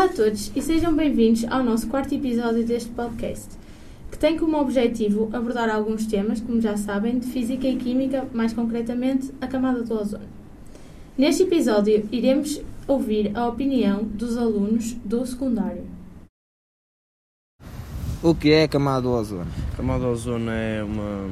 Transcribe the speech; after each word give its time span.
Olá 0.00 0.08
a 0.08 0.14
todos 0.14 0.50
e 0.56 0.62
sejam 0.62 0.96
bem-vindos 0.96 1.44
ao 1.44 1.62
nosso 1.62 1.86
quarto 1.86 2.14
episódio 2.14 2.64
deste 2.64 2.88
podcast, 2.88 3.50
que 4.10 4.16
tem 4.16 4.34
como 4.38 4.58
objetivo 4.58 5.28
abordar 5.30 5.68
alguns 5.68 6.06
temas, 6.06 6.40
como 6.40 6.58
já 6.58 6.74
sabem, 6.74 7.18
de 7.18 7.26
física 7.26 7.68
e 7.68 7.76
química, 7.76 8.26
mais 8.32 8.54
concretamente 8.54 9.30
a 9.42 9.46
camada 9.46 9.82
do 9.82 9.92
ozono. 9.92 10.24
Neste 11.18 11.42
episódio 11.42 12.08
iremos 12.10 12.62
ouvir 12.88 13.36
a 13.36 13.46
opinião 13.46 14.02
dos 14.02 14.38
alunos 14.38 14.94
do 15.04 15.26
secundário. 15.26 15.84
O 18.22 18.34
que 18.34 18.52
é 18.52 18.62
a 18.62 18.68
camada 18.68 19.02
do 19.02 19.10
ozono? 19.10 19.50
A 19.74 19.76
camada 19.76 20.00
do 20.00 20.08
ozono 20.12 20.50
é 20.50 20.82
uma, 20.82 21.28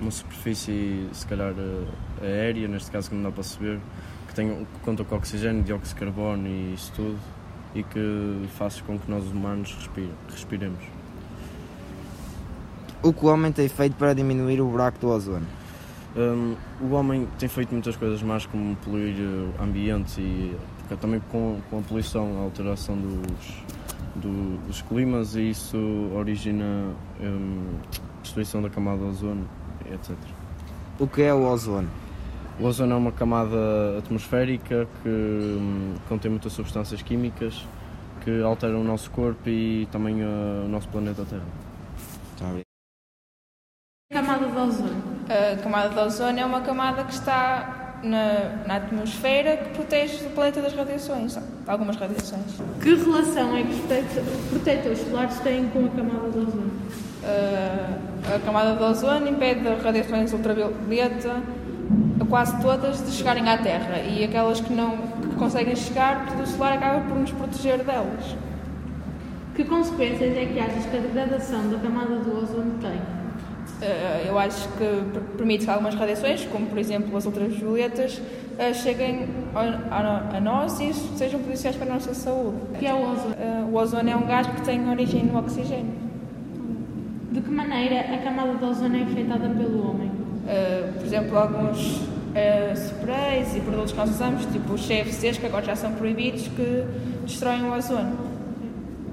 uma 0.00 0.10
superfície, 0.10 1.06
se 1.12 1.24
calhar, 1.24 1.54
eh, 1.56 2.26
aérea, 2.26 2.66
neste 2.66 2.90
caso 2.90 3.10
que 3.10 3.14
não 3.14 3.22
dá 3.22 3.30
para 3.30 3.44
saber, 3.44 3.78
que, 4.26 4.34
tem, 4.34 4.48
que 4.48 4.80
conta 4.82 5.04
com 5.04 5.14
oxigênio, 5.14 5.62
dióxido 5.62 5.94
de 5.94 6.00
carbono 6.04 6.48
e 6.48 6.74
isso 6.74 6.92
tudo, 6.96 7.37
e 7.78 7.82
que 7.84 8.48
faz 8.56 8.80
com 8.80 8.98
que 8.98 9.10
nós 9.10 9.24
humanos 9.26 9.74
respire, 9.74 10.10
respiremos. 10.28 10.80
O 13.02 13.12
que 13.12 13.24
o 13.24 13.28
homem 13.28 13.52
tem 13.52 13.68
feito 13.68 13.94
para 13.94 14.12
diminuir 14.12 14.60
o 14.60 14.66
buraco 14.66 14.98
do 14.98 15.08
ozono? 15.08 15.46
Um, 16.16 16.56
o 16.80 16.94
homem 16.94 17.28
tem 17.38 17.48
feito 17.48 17.70
muitas 17.70 17.94
coisas 17.94 18.20
mais, 18.22 18.44
como 18.46 18.74
poluir 18.76 19.14
o 19.20 19.62
ambiente 19.62 20.20
e 20.20 20.56
também 21.00 21.20
com, 21.30 21.60
com 21.70 21.78
a 21.78 21.82
poluição, 21.82 22.38
a 22.38 22.42
alteração 22.42 22.96
dos, 22.96 23.62
do, 24.16 24.66
dos 24.66 24.82
climas 24.82 25.36
e 25.36 25.50
isso 25.50 25.76
origina 26.16 26.64
um, 27.20 27.78
destruição 28.22 28.60
da 28.60 28.68
camada 28.68 28.98
de 28.98 29.04
ozono, 29.04 29.48
etc. 29.92 30.16
O 30.98 31.06
que 31.06 31.22
é 31.22 31.32
o 31.32 31.46
ozono? 31.46 31.88
O 32.60 32.64
ozono 32.64 32.92
é 32.92 32.96
uma 32.96 33.12
camada 33.12 33.98
atmosférica 33.98 34.88
que 35.02 35.08
hum, 35.08 35.94
contém 36.08 36.28
muitas 36.30 36.52
substâncias 36.52 37.00
químicas 37.02 37.64
que 38.24 38.42
alteram 38.42 38.80
o 38.80 38.84
nosso 38.84 39.10
corpo 39.12 39.48
e 39.48 39.86
também 39.92 40.22
uh, 40.24 40.64
o 40.64 40.68
nosso 40.68 40.88
planeta 40.88 41.24
Terra. 41.24 41.44
Tá. 42.36 42.54
Camada 44.12 44.46
do 44.46 44.58
ozono. 44.60 45.02
A 45.28 45.62
camada 45.62 45.88
de 45.90 46.00
ozono 46.00 46.38
é 46.40 46.44
uma 46.44 46.60
camada 46.62 47.04
que 47.04 47.12
está 47.12 48.00
na, 48.02 48.64
na 48.66 48.76
atmosfera 48.76 49.56
que 49.58 49.70
protege 49.74 50.26
o 50.26 50.30
planeta 50.30 50.60
das 50.60 50.74
radiações, 50.74 51.34
de 51.36 51.40
algumas 51.70 51.94
radiações. 51.96 52.60
Que 52.82 52.94
relação 52.94 53.56
é 53.56 53.62
que 53.62 53.72
os 53.72 53.80
prote- 53.80 54.48
protetores 54.50 54.98
solares 54.98 55.38
têm 55.40 55.68
com 55.68 55.86
a 55.86 55.88
camada 55.90 56.28
do 56.30 56.40
ozono? 56.40 56.72
Uh, 57.22 58.34
a 58.34 58.38
camada 58.44 58.74
de 58.74 58.82
ozono 58.82 59.28
impede 59.28 59.68
as 59.68 59.82
radiações 59.82 60.32
ultravioleta, 60.32 61.42
quase 62.26 62.60
todas, 62.60 63.04
de 63.04 63.12
chegarem 63.12 63.48
à 63.48 63.58
Terra 63.58 63.98
e 63.98 64.24
aquelas 64.24 64.60
que 64.60 64.72
não 64.72 64.96
que 64.96 65.36
conseguem 65.36 65.74
chegar, 65.76 66.26
o 66.42 66.46
solar 66.46 66.74
acaba 66.74 67.00
por 67.00 67.16
nos 67.16 67.30
proteger 67.30 67.82
delas. 67.84 68.36
Que 69.54 69.64
consequências 69.64 70.36
é 70.36 70.44
que 70.46 70.58
achas 70.60 70.86
que 70.86 70.96
a 70.96 71.00
degradação 71.00 71.68
da 71.68 71.78
camada 71.78 72.16
do 72.16 72.38
ozono 72.42 72.74
tem? 72.80 72.92
Uh, 73.80 74.26
eu 74.26 74.38
acho 74.38 74.68
que 74.70 74.84
per- 75.12 75.22
permite 75.36 75.64
que 75.64 75.70
algumas 75.70 75.94
radiações, 75.94 76.44
como 76.46 76.66
por 76.66 76.78
exemplo 76.78 77.16
as 77.16 77.26
ultravioletas, 77.26 78.18
uh, 78.18 78.74
cheguem 78.74 79.28
a, 79.54 80.40
nós 80.40 80.80
e 80.80 80.92
sejam 80.92 81.38
prejudiciais 81.40 81.76
para 81.76 81.90
a 81.90 81.94
nossa 81.94 82.14
saúde. 82.14 82.56
O 82.74 82.78
que 82.78 82.86
é 82.86 82.94
o 82.94 83.12
ozono? 83.12 83.34
Uh, 83.34 83.68
o 83.72 83.76
ozono 83.76 84.10
é 84.10 84.16
um 84.16 84.26
gás 84.26 84.46
que 84.46 84.62
tem 84.62 84.88
origem 84.88 85.24
no 85.24 85.38
oxigênio. 85.38 85.92
De 87.30 87.40
que 87.40 87.50
maneira 87.50 88.00
a 88.00 88.18
camada 88.18 88.54
do 88.54 88.66
ozono 88.66 88.96
é 88.96 89.02
afetada 89.02 89.48
pelo 89.48 89.90
homem? 89.90 90.10
Por 90.96 91.04
exemplo, 91.04 91.36
alguns 91.36 92.07
uh, 92.38 92.72
sprays 92.74 93.56
e 93.56 93.60
produtos 93.60 93.92
que 93.92 93.98
nós 93.98 94.10
usamos, 94.10 94.46
tipo 94.46 94.72
os 94.72 94.86
CFCs, 94.86 95.38
que 95.38 95.46
agora 95.46 95.64
já 95.64 95.76
são 95.76 95.92
proibidos, 95.92 96.48
que 96.48 96.84
destroem 97.26 97.64
o 97.64 97.72
ozono. 97.74 98.16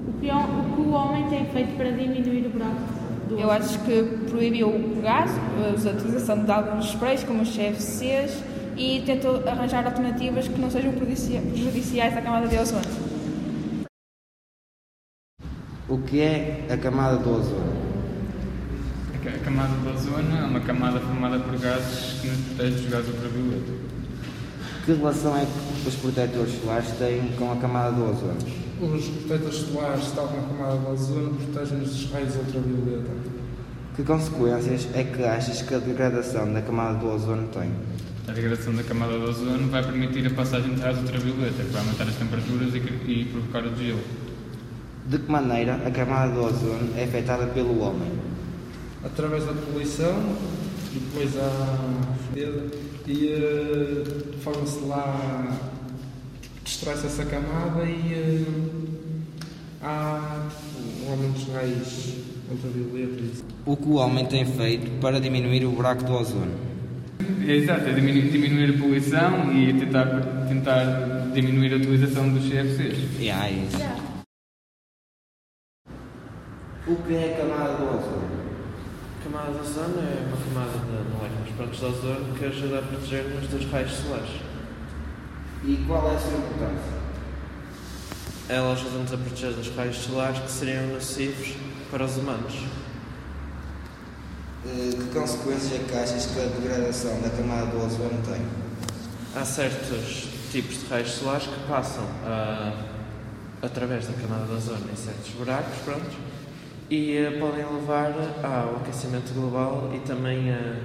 O 0.08 0.20
que, 0.20 0.30
o 0.30 0.34
o 0.36 0.74
que 0.74 0.80
o 0.82 0.90
homem 0.92 1.28
tem 1.28 1.44
feito 1.46 1.76
para 1.76 1.90
diminuir 1.90 2.46
o 2.46 2.50
buraco 2.50 2.80
do 3.28 3.38
Eu 3.38 3.50
acho 3.50 3.78
que 3.80 4.02
proibiu 4.30 4.68
o 4.68 5.00
gás, 5.02 5.30
a 5.86 5.90
utilização 5.90 6.44
de 6.44 6.50
alguns 6.50 6.86
sprays, 6.86 7.24
como 7.24 7.42
os 7.42 7.50
CFCs, 7.54 8.42
e 8.76 9.02
tentou 9.04 9.42
arranjar 9.48 9.84
alternativas 9.84 10.46
que 10.48 10.60
não 10.60 10.70
sejam 10.70 10.92
prejudici- 10.92 11.40
prejudiciais 11.40 12.16
à 12.16 12.22
camada 12.22 12.46
de 12.46 12.56
ozono. 12.58 12.82
O 15.88 15.98
que 15.98 16.20
é 16.20 16.66
a 16.70 16.76
camada 16.76 17.16
do 17.16 17.30
ozono? 17.30 17.85
A 19.26 19.38
camada 19.38 19.74
do 19.74 19.90
ozono 19.90 20.38
é 20.38 20.44
uma 20.44 20.60
camada 20.60 21.00
formada 21.00 21.40
por 21.40 21.58
gases 21.58 22.20
que 22.20 22.28
nos 22.28 22.38
protege 22.46 22.76
dos 22.76 22.90
gases 22.90 23.08
ultravioleta. 23.08 23.72
Que 24.84 24.92
relação 24.92 25.36
é 25.36 25.44
que 25.44 25.88
os 25.88 25.94
protetores 25.96 26.60
solares 26.60 26.90
têm 26.92 27.32
com 27.36 27.50
a 27.50 27.56
camada 27.56 27.90
do 27.90 28.04
ozono? 28.04 28.38
Os 28.80 29.08
protetores 29.08 29.56
solares, 29.56 30.12
tal 30.12 30.28
como 30.28 30.44
a 30.44 30.48
camada 30.48 30.78
de 30.78 30.86
ozono, 30.92 31.34
protegem-nos 31.34 31.88
dos 31.90 32.12
raios 32.12 32.36
ultravioleta. 32.36 33.10
Que 33.96 34.04
consequências 34.04 34.88
é 34.94 35.02
que 35.02 35.24
achas 35.24 35.60
que 35.60 35.74
a 35.74 35.78
degradação 35.78 36.52
da 36.52 36.62
camada 36.62 36.98
do 36.98 37.08
ozono 37.08 37.48
tem? 37.48 37.72
A 38.28 38.32
degradação 38.32 38.74
da 38.74 38.84
camada 38.84 39.18
do 39.18 39.28
ozono 39.28 39.68
vai 39.70 39.82
permitir 39.82 40.24
a 40.24 40.30
passagem 40.30 40.72
de 40.72 40.80
raios 40.80 41.00
ultravioleta, 41.00 41.64
que 41.64 41.70
vai 41.70 41.82
aumentar 41.82 42.04
as 42.04 42.14
temperaturas 42.14 42.74
e, 42.74 42.78
e 43.10 43.24
provocar 43.24 43.64
o 43.64 43.76
gelo. 43.76 44.00
De 45.04 45.18
que 45.18 45.30
maneira 45.32 45.80
a 45.84 45.90
camada 45.90 46.32
do 46.32 46.44
ozono 46.44 46.92
é 46.96 47.02
afetada 47.02 47.46
pelo 47.48 47.80
homem? 47.80 48.35
Através 49.04 49.44
da 49.44 49.52
poluição, 49.52 50.36
depois 50.92 51.36
há 51.36 51.78
e 53.06 53.28
eh, 53.32 54.04
forma-se 54.42 54.80
lá, 54.80 55.56
destrói-se 56.64 57.06
essa 57.06 57.24
camada 57.24 57.84
e 57.84 58.12
eh, 58.14 58.44
há 59.82 60.48
aumento 61.08 61.34
dos 61.34 61.48
raios 61.54 62.14
ultravioleta. 62.50 63.22
isso. 63.22 63.44
O 63.64 63.76
que 63.76 63.88
o 63.88 63.94
homem 63.94 64.26
tem 64.26 64.44
feito 64.44 64.90
para 65.00 65.20
diminuir 65.20 65.64
o 65.64 65.70
buraco 65.70 66.02
do 66.02 66.12
ozono? 66.14 66.52
É 67.46 67.52
exato, 67.54 67.88
é 67.88 67.92
diminu- 67.92 68.28
diminuir 68.30 68.74
a 68.74 68.78
poluição 68.78 69.52
e 69.52 69.72
tentar, 69.78 70.06
tentar 70.48 71.30
diminuir 71.32 71.72
a 71.74 71.76
utilização 71.76 72.28
dos 72.28 72.44
CFCs. 72.48 73.20
Yeah, 73.20 73.46
é 73.48 73.52
isso. 73.52 73.76
O 76.88 76.96
que 77.06 77.14
é 77.14 77.34
a 77.34 77.36
camada 77.46 77.74
do 77.76 77.84
ozono? 77.84 78.36
A 79.18 79.24
camada 79.24 79.52
de 79.52 79.58
ozono 79.60 79.98
é 79.98 80.26
uma 80.26 80.36
camada 80.36 80.78
de 80.78 81.10
moléculas 81.16 81.54
prontas 81.56 81.78
de 81.78 81.84
ozono 81.84 82.34
que 82.34 82.44
ajuda 82.44 82.78
a 82.78 82.82
proteger-nos 82.82 83.48
dos 83.48 83.70
raios 83.70 83.92
solares. 83.92 84.40
E 85.64 85.84
qual 85.86 86.10
é 86.10 86.14
a 86.14 86.18
sua 86.18 86.38
importância? 86.38 86.96
Ela 88.48 88.72
ajuda-nos 88.72 89.12
a 89.12 89.16
proteger 89.16 89.52
dos 89.52 89.74
raios 89.74 89.96
solares 89.96 90.38
que 90.38 90.50
seriam 90.50 90.86
nocivos 90.88 91.54
para 91.90 92.04
os 92.04 92.16
humanos. 92.16 92.54
Eh, 94.66 94.90
Que 94.96 95.18
consequências 95.18 95.72
é 95.72 95.84
que 95.84 95.94
achas 95.96 96.26
que 96.26 96.40
a 96.40 96.44
degradação 96.46 97.20
da 97.20 97.30
camada 97.30 97.66
do 97.66 97.78
ozono 97.84 98.22
tem? 98.24 98.46
Há 99.34 99.44
certos 99.44 100.28
tipos 100.52 100.80
de 100.80 100.86
raios 100.88 101.10
solares 101.10 101.46
que 101.46 101.68
passam 101.68 102.04
ah, 102.24 102.72
através 103.62 104.06
da 104.06 104.12
camada 104.14 104.44
de 104.46 104.52
ozono 104.52 104.88
em 104.92 104.96
certos 104.96 105.30
buracos, 105.32 105.78
pronto, 105.84 106.16
e 106.90 107.18
ah, 107.18 107.38
podem 107.38 107.64
levar 107.64 108.12
ao 108.44 108.76
aquecimento 108.76 109.32
global 109.34 109.90
e 109.94 109.98
também 110.00 110.52
a, 110.52 110.76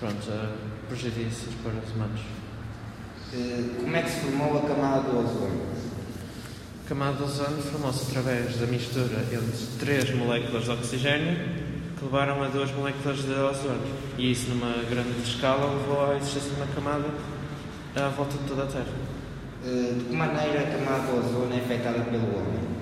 pronto, 0.00 0.30
a 0.30 0.52
prejudícios 0.88 1.54
para 1.62 1.72
os 1.72 1.92
humanos. 1.94 2.20
Eh, 3.32 3.62
Como 3.80 3.96
é 3.96 4.02
que 4.02 4.10
se 4.10 4.20
formou 4.20 4.58
a 4.58 4.62
camada 4.62 5.00
do 5.02 5.18
ozono? 5.18 5.62
A 6.84 6.88
camada 6.88 7.16
de 7.16 7.22
ozono 7.22 7.62
formou-se 7.62 8.10
através 8.10 8.56
da 8.56 8.66
mistura 8.66 9.24
entre 9.32 9.66
três 9.78 10.14
moléculas 10.14 10.64
de 10.64 10.70
oxigênio 10.70 11.36
que 11.96 12.04
levaram 12.04 12.42
a 12.42 12.48
duas 12.48 12.70
moléculas 12.72 13.18
de 13.22 13.30
ozono. 13.32 13.80
E 14.18 14.32
isso, 14.32 14.50
numa 14.50 14.74
grande 14.90 15.20
escala, 15.24 15.72
levou 15.72 16.10
à 16.10 16.16
existência 16.16 16.50
de 16.50 16.56
uma 16.56 16.66
camada 16.74 17.06
à 17.94 18.08
volta 18.08 18.36
de 18.36 18.44
toda 18.44 18.64
a 18.64 18.66
Terra. 18.66 18.86
Eh, 19.64 19.94
De 19.96 20.04
que 20.04 20.16
maneira 20.16 20.60
a 20.62 20.78
camada 20.78 21.06
do 21.06 21.18
ozono 21.20 21.54
é 21.54 21.58
afetada 21.58 22.00
pelo 22.00 22.36
homem? 22.36 22.81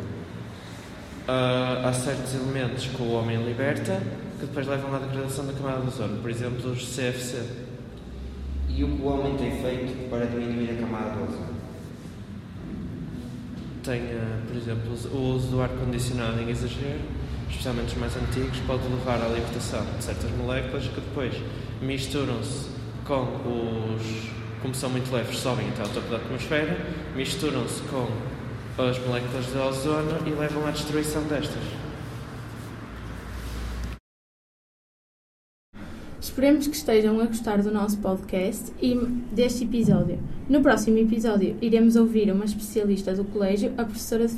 Ah, 1.32 1.82
há 1.84 1.92
certos 1.92 2.34
elementos 2.34 2.86
que 2.86 3.00
o 3.00 3.12
homem 3.12 3.40
liberta 3.40 4.02
que 4.40 4.46
depois 4.46 4.66
levam 4.66 4.92
à 4.96 4.98
degradação 4.98 5.46
da 5.46 5.52
camada 5.52 5.82
de 5.82 5.86
ozono, 5.86 6.20
por 6.20 6.28
exemplo, 6.28 6.72
os 6.72 6.82
CFC. 6.82 7.44
E 8.68 8.82
o 8.82 8.88
que 8.88 9.00
o 9.00 9.06
homem 9.06 9.36
tem 9.36 9.62
feito 9.62 10.10
para 10.10 10.26
diminuir 10.26 10.70
a 10.72 10.80
camada 10.80 11.10
do 11.10 11.22
ozono? 11.22 11.54
Tem, 13.84 14.02
ah, 14.10 14.40
por 14.44 14.56
exemplo, 14.56 14.92
o 15.12 15.36
uso 15.36 15.46
do 15.52 15.62
ar-condicionado 15.62 16.40
em 16.40 16.50
exagero, 16.50 16.98
especialmente 17.48 17.94
os 17.94 18.00
mais 18.00 18.16
antigos, 18.16 18.58
pode 18.66 18.82
levar 18.88 19.22
à 19.22 19.28
libertação 19.28 19.86
de 19.98 20.02
certas 20.02 20.32
moléculas 20.32 20.82
que 20.88 21.00
depois 21.00 21.32
misturam-se 21.80 22.70
com 23.04 23.22
os. 23.22 24.30
Como 24.60 24.74
são 24.74 24.90
muito 24.90 25.14
leves, 25.14 25.38
sobem 25.38 25.68
até 25.68 25.82
ao 25.82 25.88
topo 25.90 26.10
da 26.10 26.16
atmosfera, 26.16 26.76
misturam-se 27.14 27.82
com 27.82 28.08
as 28.78 28.98
moléculas 29.06 29.46
de 29.46 29.58
ozono 29.58 30.26
e 30.26 30.30
levam 30.30 30.66
à 30.66 30.70
destruição 30.70 31.22
destas. 31.24 31.62
Esperemos 36.20 36.68
que 36.68 36.76
estejam 36.76 37.18
a 37.20 37.26
gostar 37.26 37.62
do 37.62 37.70
nosso 37.70 37.98
podcast 37.98 38.72
e 38.80 38.94
deste 39.32 39.64
episódio. 39.64 40.18
No 40.48 40.62
próximo 40.62 40.98
episódio, 40.98 41.56
iremos 41.60 41.96
ouvir 41.96 42.30
uma 42.30 42.44
especialista 42.44 43.14
do 43.14 43.24
colégio, 43.24 43.72
a 43.76 43.84
professora 43.84 44.26
de 44.26 44.32